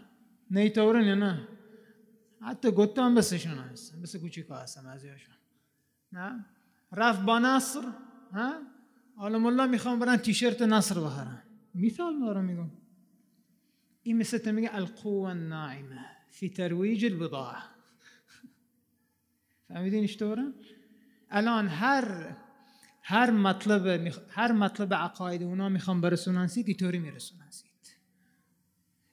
نیطورن 0.50 1.04
یا 1.04 1.14
نه؟ 1.14 1.48
حتی 2.40 2.70
گوته 2.70 3.02
هم 3.02 3.14
بسشون 3.14 3.58
هست 3.58 4.02
بس 4.02 4.16
کوچیکا 4.16 4.56
هستم 4.56 4.86
از 4.86 5.06
نه؟ 6.12 6.44
رفت 6.92 7.22
با 7.22 7.38
نصر 7.38 7.82
ها؟ 8.32 8.54
عالم 9.16 9.46
الله 9.46 9.66
می‌خوام 9.66 9.98
برن 9.98 10.16
تیشرت 10.16 10.62
نصر 10.62 11.00
بخرن. 11.00 11.42
مثال 11.74 12.20
دارم 12.20 12.44
میگم. 12.44 12.70
این 14.02 14.16
مثل 14.16 14.50
میگه 14.50 14.74
القوه 14.74 15.28
الناعمه 15.28 16.06
فی 16.30 16.50
ترویج 16.50 17.04
البضاعه 17.04 17.62
فهمیدین 19.68 20.04
اشتورن 20.04 20.54
الان 21.30 21.68
هر 21.68 22.36
هر 23.08 23.30
مطلب 23.30 24.12
هر 24.30 24.52
مطلب 24.52 24.94
عقاید 24.94 25.42
اونا 25.42 25.68
می‌خوان 25.68 26.00
برسونن 26.00 26.46
سید 26.46 26.68
اینطوری 26.68 26.98
میرسونن 26.98 27.50
سید 27.50 27.96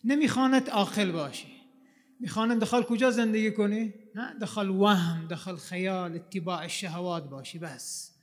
نمی‌خواند 0.03 0.69
عاقل 0.69 1.11
باشی. 1.11 1.47
می‌خواند 2.19 2.61
دخل 2.61 2.83
کجا 2.83 3.11
زندگی 3.11 3.51
کنی؟ 3.51 3.93
نه 4.15 4.33
دخل 4.41 4.69
وهم 4.69 5.27
دخل 5.27 5.55
خیال 5.55 6.15
اتباع 6.15 6.61
الشهوات 6.61 7.29
باشی 7.29 7.59
بس. 7.59 8.15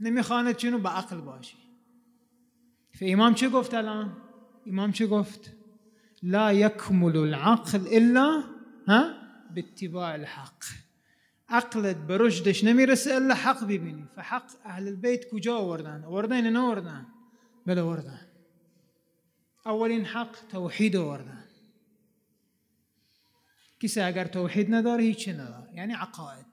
نمی‌خواند 0.00 0.56
چونو 0.56 0.78
به 0.78 0.88
عقل 0.88 1.20
باشی. 1.20 1.56
امام 3.00 3.34
چه 3.34 3.48
گفت 3.48 3.74
الان؟ 3.74 4.16
امام 4.66 4.92
چه 4.92 5.06
گفت؟ 5.06 5.52
لا 6.22 6.52
يكمل 6.52 7.16
العقل 7.16 7.86
الا 7.90 8.42
ها؟ 8.88 9.12
باتباع 9.56 10.12
الحق. 10.12 10.64
عقلت 11.48 11.96
به 11.96 12.18
رشدش 12.18 12.64
نمی‌رسه 12.64 13.14
الا 13.14 13.34
حق 13.34 13.64
ببینی. 13.64 14.08
فحق 14.16 14.50
اهل 14.64 14.86
البیت 14.86 15.30
کجا 15.30 15.56
آوردن؟ 15.56 16.04
آوردن 16.04 16.50
نه 16.50 16.58
آوردن 16.58 17.06
بله 17.66 17.80
آوردن. 17.80 18.20
اولین 19.66 20.04
حق 20.04 20.36
توحید 20.48 20.96
آوردن. 20.96 21.44
کسی 23.80 24.00
اگر 24.00 24.24
توحید 24.24 24.74
نداره 24.74 25.02
هیچی 25.02 25.32
نداره. 25.32 25.74
یعنی 25.74 25.92
عقاید. 25.92 26.46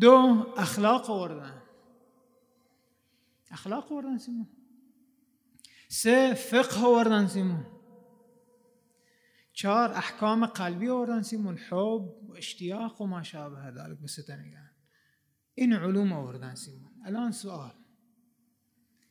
دو 0.00 0.46
اخلاق 0.56 1.10
آوردن. 1.10 1.62
اخلاق 3.50 3.92
آوردن 3.92 4.18
سیمون. 4.18 4.46
سه 5.88 6.34
فقه 6.34 6.84
آوردن 6.84 7.26
سیمون. 7.26 7.66
چهار 9.54 9.92
احکام 9.92 10.46
قلبی 10.46 10.88
آوردن 10.88 11.22
سیمون 11.22 11.58
حب 11.58 11.74
و 12.28 12.34
اشتیاق 12.36 13.00
و 13.00 13.06
ما 13.06 13.22
شابه 13.22 13.70
ذلك 13.70 13.98
بس 13.98 14.30
میگن. 14.30 14.70
این 15.54 15.72
علوم 15.72 16.12
آوردن 16.12 16.54
سیمون. 16.54 16.90
الان 17.04 17.32
سوال. 17.32 17.72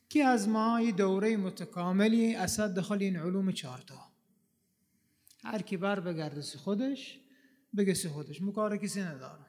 کی 0.08 0.22
از 0.22 0.48
ما 0.48 0.80
یه 0.80 0.92
دوره 0.92 1.36
متکاملی 1.36 2.36
اسد 2.36 2.74
دخل 2.74 3.02
این 3.02 3.16
علوم 3.16 3.52
چهارتا 3.52 4.12
هر 5.44 5.62
کی 5.62 5.76
بر 5.76 6.00
بگرده 6.00 6.42
سی 6.42 6.58
خودش 6.58 7.20
بگه 7.76 7.94
سی 7.94 8.08
خودش. 8.08 8.42
مو 8.42 8.52
کسی 8.82 9.02
ندارم. 9.02 9.46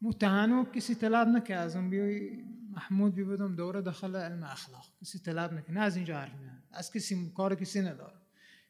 مو 0.00 0.12
تهانو 0.12 0.64
کسی 0.64 0.94
طلب 0.94 1.28
نکه 1.28 1.54
از 1.54 1.76
اون 1.76 1.90
بیوی 1.90 2.44
محمود 2.70 3.14
بی 3.14 3.24
بدم 3.24 3.56
دوره 3.56 3.80
دخل 3.80 4.16
علم 4.16 4.42
اخلاق. 4.42 4.86
کسی 5.00 5.18
طلب 5.18 5.52
نکه. 5.52 5.72
نه 5.72 5.80
از 5.80 5.96
اینجا 5.96 6.18
حرف 6.18 6.32
از 6.70 6.92
کسی 6.92 7.32
کار 7.36 7.54
کسی 7.54 7.80
نداره 7.80 8.21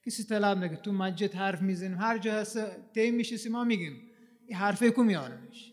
کسی 0.06 0.25
طلب 0.25 0.59
نکه 0.59 0.76
تو 0.76 0.92
مسجد 0.92 1.35
حرف 1.35 1.62
می‌زنیم. 1.62 1.99
هر 1.99 2.18
جا 2.18 2.35
هست 2.35 2.59
تی 2.92 3.11
میشه 3.11 3.50
ما 3.50 3.64
میگیم 3.64 4.11
این 4.47 4.59
حرفه 4.59 4.90
کو 4.90 5.02
میارمش 5.02 5.73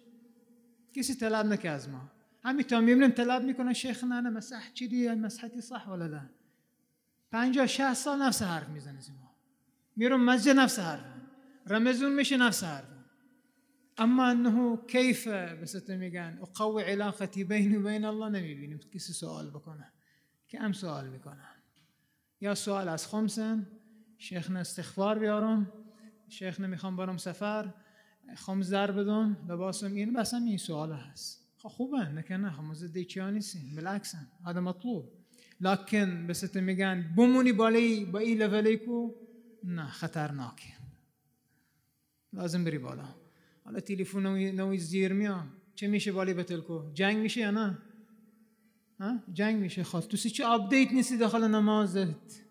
کسی 0.93 1.15
طلب 1.15 1.45
نکه 1.45 1.69
از 1.69 1.89
ما. 1.89 2.11
همین 2.43 2.63
تا 2.63 2.79
می‌بینیم 2.79 3.09
طلب 3.09 3.43
می‌کنه 3.43 3.73
شیخ 3.73 4.03
نه 4.03 4.21
نه 4.21 4.29
مسح 4.29 4.73
چی 4.73 4.87
دی 4.87 5.09
مسحتی 5.09 5.61
صح 5.61 5.89
ولا 5.89 6.07
لا 6.07 6.29
پنجاه 7.31 7.67
شه 7.67 7.93
سال 7.93 8.21
نفس 8.21 8.41
حرف 8.41 8.69
می‌زنه 8.69 8.99
ما. 9.19 9.35
میرم 9.95 10.25
مسجد 10.25 10.55
نفس 10.55 10.79
حرف 10.79 11.01
رمزون 11.67 12.15
میشه 12.15 12.37
نفس 12.37 12.63
حرف 12.63 12.85
اما 13.97 14.25
انه 14.29 14.77
كيف 14.87 15.27
بس 15.27 15.89
میگن؟ 15.89 16.39
اقوي 16.41 16.83
علاقتي 16.83 17.43
بيني 17.43 17.77
وبين 17.77 18.05
الله 18.05 18.29
نمی‌بینیم. 18.29 18.79
کسی 18.93 19.13
سوال 19.13 19.49
بکنه؟ 19.49 19.91
که 20.47 20.63
ام 20.63 20.73
سوال 20.73 21.09
می‌کنه؟ 21.09 21.45
یا 22.41 22.55
سوال 22.55 22.89
از 22.89 23.07
خمسن؟ 23.07 23.67
شیخ 24.21 24.51
استغفار 24.51 25.19
بیارم. 25.19 25.71
شیخ 26.29 26.59
نمی‌خوام 26.59 26.95
برم 26.95 27.17
سفر. 27.17 27.73
خمس 28.35 28.69
در 28.69 28.91
بدم. 28.91 29.37
لباسم 29.49 29.93
این 29.93 30.13
بس 30.13 30.33
این 30.33 30.57
سوال 30.57 30.91
هست. 30.91 31.47
خب 31.57 31.69
خوبه. 31.69 32.09
نکنه 32.09 32.37
نه. 32.37 32.51
خمس 32.51 32.83
دیچیا 32.83 33.29
نیستیم. 33.29 33.75
بالعکس 33.75 34.15
مطلوب. 34.45 35.11
لكن 35.61 36.27
بس 36.27 36.55
میگن 36.55 37.13
بمونی 37.17 37.51
بالای 37.51 38.05
با 38.05 38.19
این 38.19 38.43
لولی 38.43 38.77
کو؟ 38.77 39.11
نه. 39.63 39.87
خطرناکه. 39.87 40.73
لازم 42.33 42.63
بری 42.63 42.77
بالا. 42.77 43.15
حالا 43.65 43.79
تلفن 43.79 44.27
نوی 44.51 44.77
زیر 44.77 45.13
میاد 45.13 45.47
چه 45.75 45.87
میشه 45.87 46.11
بالی 46.11 46.33
بتل 46.33 46.61
جنگ 46.93 47.17
میشه 47.17 47.41
یا 47.41 47.51
نه؟ 47.51 47.77
ها؟ 48.99 49.19
جنگ 49.33 49.61
میشه. 49.61 49.83
خواست 49.83 50.05
خب، 50.05 50.17
تو 50.17 50.29
چه 50.29 50.45
آپدیت 50.45 50.91
نیستی 50.91 51.17
داخل 51.17 51.47
نمازت؟ 51.47 52.48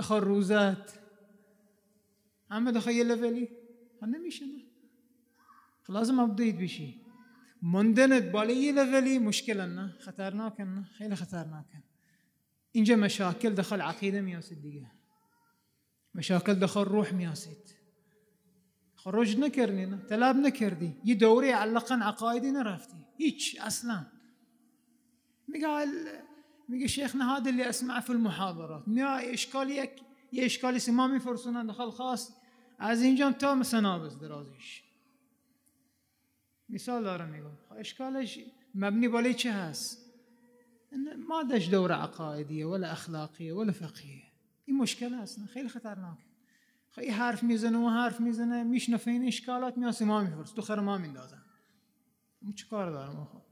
خروزات. 0.00 0.92
عم 2.50 2.70
بتخيلها 2.70 3.16
لفلي. 3.16 3.48
أنا 4.02 4.18
مش 4.18 4.42
أنا 4.42 4.64
لازم 5.88 6.20
ابديت 6.20 6.54
بشيء 6.54 6.98
مندند 7.62 8.32
بالي 8.32 8.72
لفلي 8.72 9.18
مشكلة 9.18 9.66
لنا. 9.66 9.92
خطرناك 10.00 10.60
لنا. 10.60 10.84
خيل 10.98 11.16
خطرناك. 11.16 11.84
إنجا 12.76 12.96
مشاكل 12.96 13.54
دخل 13.54 13.80
عقيدة 13.80 14.20
مياسد 14.20 14.62
دقيقة 14.62 14.92
مشاكل 16.14 16.54
دخل 16.54 16.82
روح 16.82 17.12
مياسد. 17.12 17.68
خروج 18.96 19.36
نكرنينا 19.36 19.96
تلاب 19.96 20.36
نكردي 20.36 20.92
يدوري 21.04 21.52
علقا 21.52 21.94
عقائدنا 21.94 22.62
رفتي 22.62 22.96
هيك 23.20 23.60
أصلا. 23.60 24.04
قال 25.64 26.08
میگه 26.68 26.86
شيخنا 26.86 27.36
هذا 27.36 27.50
اللي 27.50 27.68
اسمعه 27.68 28.00
في 28.00 28.10
المحاضرات. 28.10 28.88
میا 28.88 29.16
اشکال 29.16 29.70
یک 29.70 29.90
یه 30.32 30.44
اشکالی 30.44 30.78
سما 30.78 31.06
میفرسونن 31.06 31.66
دخل 31.66 31.90
خاص 31.90 32.30
از 32.78 33.02
اینجا 33.02 33.32
تا 33.32 33.54
مسنابز 33.54 34.18
درازیش. 34.18 34.82
مثال 36.68 37.04
دارم 37.04 37.28
میگم. 37.28 37.78
اشکالش 37.78 38.38
مبنی 38.74 39.08
بالای 39.08 39.34
چه 39.34 39.52
هست؟ 39.52 40.04
ما 41.28 41.42
داش 41.42 41.70
دوره 41.70 41.94
عقائدیه 41.94 42.66
ولا 42.66 42.88
اخلاقیه 42.88 43.54
ولا 43.54 43.72
فقهیه 43.72 44.22
این 44.64 44.76
مشکل 44.76 45.14
هست 45.14 45.46
خیلی 45.46 45.68
خطرناکه 45.68 46.22
خیلی 46.90 47.10
حرف 47.10 47.42
می‌زنه 47.42 47.78
و 47.78 47.88
حرف 47.88 48.20
می‌زنه 48.20 48.62
میشنفه 48.62 49.10
این 49.10 49.26
اشکالات 49.26 49.78
میاسه 49.78 50.04
ما 50.04 50.20
میفرس 50.20 50.58
خر 50.58 50.80
ما 50.80 50.98
میندازن. 50.98 51.42
چه 52.54 52.66
کار 52.66 52.90
دارم؟ 52.90 53.24
خب 53.32 53.42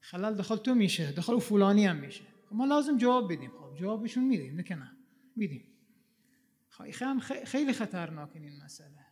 خلال 0.00 0.34
دخل 0.34 0.56
تو 0.56 0.74
میشه 0.74 1.12
دخل 1.12 1.38
فلانی 1.38 1.86
هم 1.86 1.96
میشه. 1.96 2.24
خب 2.24 2.29
ما 2.52 2.64
لازم 2.64 2.96
جواب 2.96 3.32
بدیم. 3.32 3.50
خب 3.50 3.76
جوابشون 3.76 4.24
میدیم 4.24 4.56
نه 4.56 4.62
که 4.62 4.74
نه. 4.74 4.90
میدیم. 5.36 5.64
خب 6.68 7.18
خیلی 7.44 7.72
خطرناک 7.72 8.30
این 8.36 8.64
مسئله. 8.64 9.06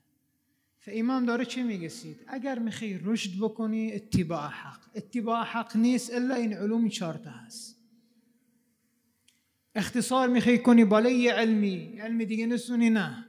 فامام 0.78 1.26
داره 1.26 1.44
چی 1.44 1.62
میگه 1.62 1.88
سید؟ 1.88 2.24
اگر 2.26 2.58
می‌خوای 2.58 2.98
رشد 3.02 3.30
بکنی 3.40 3.92
اتباع 3.92 4.48
حق. 4.48 4.80
اتباع 4.94 5.44
حق 5.44 5.76
نیست 5.76 6.14
الا 6.14 6.34
این 6.34 6.52
علوم 6.52 6.88
چارتا 6.88 7.30
هست. 7.30 7.78
اختصار 9.74 10.28
می‌خوای 10.28 10.58
کنی 10.58 10.84
بالای 10.84 11.28
علمی. 11.28 11.98
علمی 12.00 12.26
دیگه 12.26 12.46
نسونی 12.46 12.90
نه. 12.90 13.24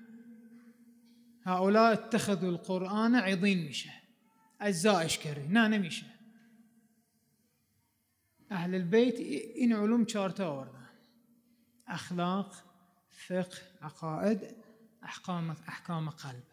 هؤلاء 1.46 1.92
اتخذوا 1.92 2.50
القرآن 2.50 3.16
عضين 3.16 3.58
میشه. 3.58 3.94
اجزایش 4.60 5.18
کردی. 5.18 5.48
نه 5.48 5.68
نمیشه. 5.68 6.19
أهل 8.52 8.76
البيت 8.76 9.20
این 9.56 9.74
علوم 9.74 10.06
چهارتا 10.06 10.52
آوردن 10.52 10.90
أخلاق 11.88 12.56
فقه 13.10 13.58
عقائد 13.82 14.56
احکام 15.04 15.50
احکام 15.50 16.10
قلب. 16.10 16.44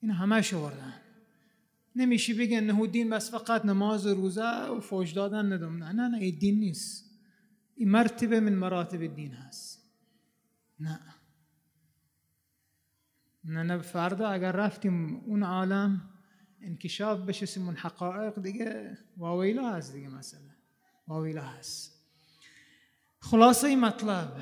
این 0.00 0.10
همش 0.10 0.54
آوردن 0.54 0.94
نمیشه 1.96 2.34
بگن 2.34 2.60
نه 2.60 2.86
دین 2.86 3.10
بس 3.10 3.30
فقط 3.30 3.64
نماز 3.64 4.06
و 4.06 4.14
روزه 4.14 4.66
و 4.66 4.80
فوش 4.80 5.12
دادن 5.12 5.52
ندم. 5.52 5.84
نه 5.84 5.92
نه 5.92 6.08
نه 6.08 6.18
این 6.18 6.38
دین 6.38 6.60
نیست. 6.60 7.10
این 7.74 7.90
مرتبه 7.90 8.40
من 8.40 8.52
مراتب 8.52 9.00
الدین 9.00 9.32
هست. 9.32 9.90
نه. 10.80 11.00
نه 13.44 13.78
فردا 13.78 14.28
اگر 14.28 14.52
رفتیم 14.52 15.16
اون 15.16 15.42
عالم 15.42 16.10
انکشاف 16.60 17.20
بشه 17.20 17.46
سیمون 17.46 17.76
حقایق 17.76 18.42
دیگه 18.42 18.98
واویلا 19.16 19.72
هست 19.72 19.92
دیگه 19.92 20.08
مثلا 20.08 20.49
واویلا 21.10 21.42
هست 21.42 21.92
خلاصه 23.20 23.76
مطلب. 23.76 24.32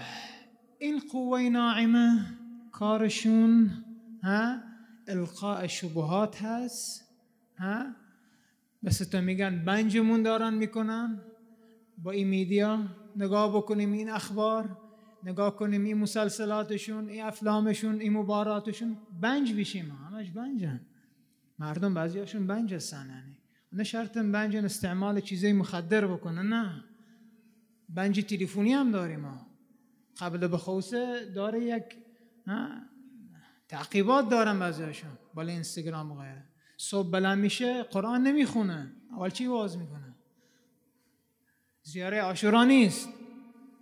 این 0.78 1.00
قوه 1.12 1.40
ناعمه 1.40 2.26
کارشون 2.72 3.70
ها 4.22 4.56
القاء 5.08 5.66
شبهات 5.66 6.42
هست 6.42 7.04
ها. 7.58 7.84
بس 8.84 8.98
تو 8.98 9.20
میگن 9.20 9.64
بنجمون 9.64 10.22
دارن 10.22 10.54
می‌کنن. 10.54 11.20
با 11.98 12.10
این 12.10 12.28
میدیا 12.28 12.84
نگاه 13.16 13.56
بکنیم 13.56 13.92
این 13.92 14.10
اخبار 14.10 14.78
نگاه 15.24 15.56
کنیم 15.56 15.84
این 15.84 15.98
مسلسلاتشون 15.98 17.08
این 17.08 17.22
افلامشون 17.22 18.00
این 18.00 18.12
مباراتشون. 18.12 18.96
بنج 19.20 19.54
بشیم 19.54 19.90
همش 19.90 20.30
بنجن. 20.30 20.80
مردم 21.58 21.94
بعضیاشون 21.94 22.46
بنج 22.46 22.74
هستن 22.74 23.06
یعنی. 23.10 23.37
نه 23.72 23.84
شرط 23.84 24.18
بنجن 24.18 24.64
استعمال 24.64 25.20
چیزای 25.20 25.52
مخدر 25.52 26.06
بکنن 26.06 26.48
نه. 26.48 26.84
بنج 27.88 28.20
تلفنی 28.20 28.72
هم 28.72 28.90
داریم 28.90 29.20
ما. 29.20 29.46
قبل 30.18 30.46
بخوصه 30.46 31.32
داره 31.34 31.64
یک 31.64 31.84
تعقیبات 33.68 34.28
دارن 34.28 34.58
بعضیاشون 34.58 35.10
بالا 35.34 35.52
اینستاگرام 35.52 36.12
و 36.12 36.14
غیره. 36.14 36.44
صبح 36.76 37.10
بلند 37.10 37.38
میشه 37.38 37.82
قرآن 37.82 38.22
نمی‌خونه. 38.22 38.92
اول 39.10 39.30
چی 39.30 39.46
واز 39.46 39.76
می‌کنه؟ 39.76 40.14
زیاره 41.82 42.20
عاشورا 42.20 42.64
نیست. 42.64 43.08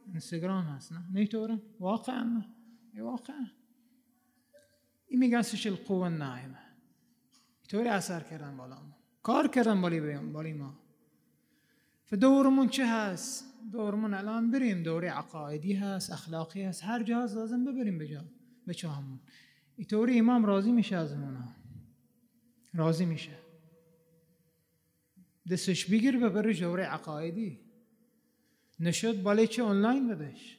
اینستاگرام 0.06 0.64
هست 0.64 0.92
نه. 0.92 1.04
نیطوره 1.12 1.62
واقعا 1.80 2.22
نه. 2.24 3.02
واقعا. 3.02 3.46
این 5.08 5.18
میگن 5.20 5.42
سش 5.42 5.66
القوه 5.66 6.06
الناعمه 6.06 6.58
اینطوری 7.60 7.88
اثر 7.88 8.20
کردن 8.20 8.56
بالا 8.56 8.74
ما. 8.74 8.96
کار 9.26 9.48
کردن 9.48 9.80
بالی 9.80 10.00
بالی 10.32 10.52
ما. 10.52 10.78
فدورمون 12.04 12.68
چه 12.68 12.86
هست؟ 12.86 13.44
دورمون 13.72 14.14
الان 14.14 14.50
بریم 14.50 14.82
دوره 14.82 15.10
عقایدی 15.10 15.72
هست 15.72 16.12
اخلاقی 16.12 16.62
هست. 16.62 16.84
هر 16.84 17.02
جا 17.02 17.22
هست 17.22 17.36
لازم 17.36 17.64
ببریم 17.64 17.98
بجا 17.98 18.24
به 18.66 18.74
همون 18.88 19.20
اینطوری 19.76 20.18
امام 20.18 20.44
راضی 20.44 20.72
میشه 20.72 20.96
از 20.96 21.16
مونا 21.16 21.48
راضی 22.74 23.04
میشه. 23.04 23.38
دستش 25.50 25.84
بگیر 25.84 26.24
و 26.24 26.30
بره 26.30 26.52
دوره 26.52 26.84
عقایدی. 26.84 27.60
نشد 28.80 29.22
بالای 29.22 29.46
چه 29.46 29.62
آنلاین 29.62 30.08
بدش 30.08 30.58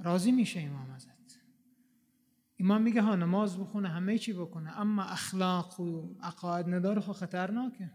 راضی 0.00 0.32
میشه 0.32 0.60
امام 0.60 0.90
ازت 0.90 1.11
امام 2.62 2.82
میگه 2.82 3.02
ها 3.02 3.16
نماز 3.16 3.58
بخونه 3.58 3.88
همه 3.88 4.18
چی 4.18 4.32
بکنه. 4.32 4.80
اما 4.80 5.02
اخلاق 5.02 5.80
و 5.80 6.14
عقاید 6.22 6.68
نداره 6.68 7.00
خو 7.00 7.12
خطرناکه. 7.12 7.90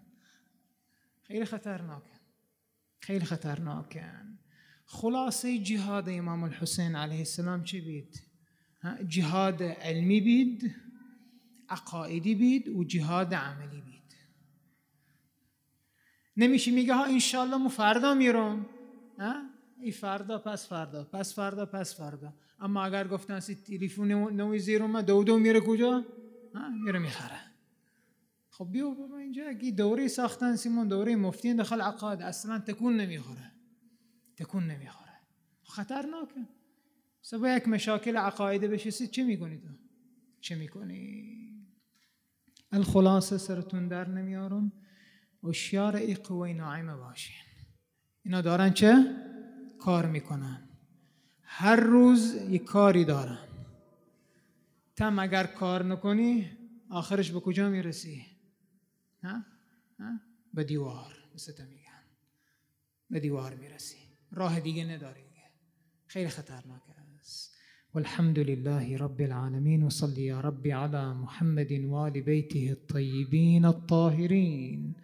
خیلی 1.24 1.46
خطرناکه. 1.46 2.20
خیلی 3.00 3.26
خطرناکه. 3.26 4.12
خلاصه 4.86 5.60
جهاد 5.60 6.10
امام 6.10 6.44
الحسین 6.44 6.96
علیه 6.96 7.18
السلام 7.18 7.64
چی 7.64 7.82
بید؟ 7.82 8.24
جهاد 9.08 9.64
علمی 9.64 10.22
بید 10.22 10.76
عقایدی 11.70 12.36
بید 12.36 12.70
و 12.70 12.84
جهاد 12.84 13.34
عملی 13.34 13.82
بید. 13.82 14.16
نمیشه 16.38 16.72
میگه 16.72 16.94
ها 16.94 17.06
انشالله 17.06 17.58
مو 17.58 17.70
فردا 17.70 18.14
میرم. 18.14 18.66
ای 19.82 19.92
فردا 19.92 20.40
پس 20.40 20.68
فردا 20.68 21.04
پس 21.04 21.36
فردا 21.36 21.66
پس 21.66 21.96
فردا. 21.96 22.34
اما 22.60 22.84
اگر 22.84 23.08
گفتن 23.08 23.40
سی 23.40 23.56
تلفن 23.56 24.12
نوی 24.12 24.60
زیر 24.60 24.86
ما 24.86 25.02
دو 25.02 25.24
دو 25.24 25.40
میره 25.40 25.60
کجا؟ 25.60 26.06
میره 26.86 27.00
می‌خره. 27.00 27.40
خب 28.50 28.68
بیو 28.72 28.94
بابا 28.94 29.18
اینجا 29.18 29.48
اگه 29.48 29.72
دوره 29.72 30.08
ساختن 30.08 30.56
سیمون 30.56 30.88
دوره 30.88 31.16
مفتی 31.16 31.54
داخل 31.54 31.82
عقاد 31.82 32.22
اصلا 32.22 32.60
تکون 32.60 32.98
نمی‌خوره. 32.98 33.52
تکون 34.38 34.64
نمی‌خوره. 34.64 35.14
خطرناکه. 35.64 36.48
سبا 37.22 37.50
یک 37.50 37.68
مشاکل 37.68 38.18
عقایده 38.18 38.68
بشه 38.68 39.08
چه 39.08 39.24
می‌کنی 39.24 39.58
تو 39.58 39.68
چه 40.42 40.56
می‌کنی 40.56 41.38
الخلاصه 42.72 43.38
سرتون 43.38 43.88
در 43.88 44.10
نمیارم. 44.10 44.72
هوشیار 45.44 45.96
ای 45.96 46.16
قوه 46.16 46.54
ناعمه 46.54 46.96
باشین. 46.96 47.36
اینا 48.26 48.42
دارن 48.42 48.74
چه؟ 48.74 49.06
کار 49.78 50.06
می‌کنن. 50.06 50.70
هر 51.42 51.76
روز 51.76 52.36
یک 52.50 52.64
کاری 52.64 53.06
دارن. 53.06 53.48
تم 54.96 55.20
اگر 55.20 55.46
کار 55.46 55.84
نکنی 55.84 56.50
آخرش 56.90 57.32
به 57.32 57.40
کجا 57.40 57.70
می‌رسی؟ 57.70 58.26
ها؟ 59.24 59.44
ها؟ 60.00 60.20
به 60.54 60.64
دیوار 60.64 61.14
مثل 61.36 61.66
میگن. 61.66 62.04
به 63.10 63.20
دیوار 63.20 63.54
می‌رسی. 63.56 63.98
راه 64.32 64.60
دیگه 64.60 64.86
نداری. 64.86 65.28
خیلی 66.08 66.30
خطرناک 66.30 66.82
است. 67.20 67.58
والحمد 67.94 68.40
لله 68.40 68.98
رب 68.98 69.22
العالمين 69.22 69.84
وصلي 69.84 70.26
يا 70.26 70.42
ربي 70.42 70.72
على 70.72 71.14
محمد 71.14 71.72
وآل 71.72 72.22
بيته 72.22 72.72
الطيبين 72.72 73.66
الطاهرين 73.66 74.96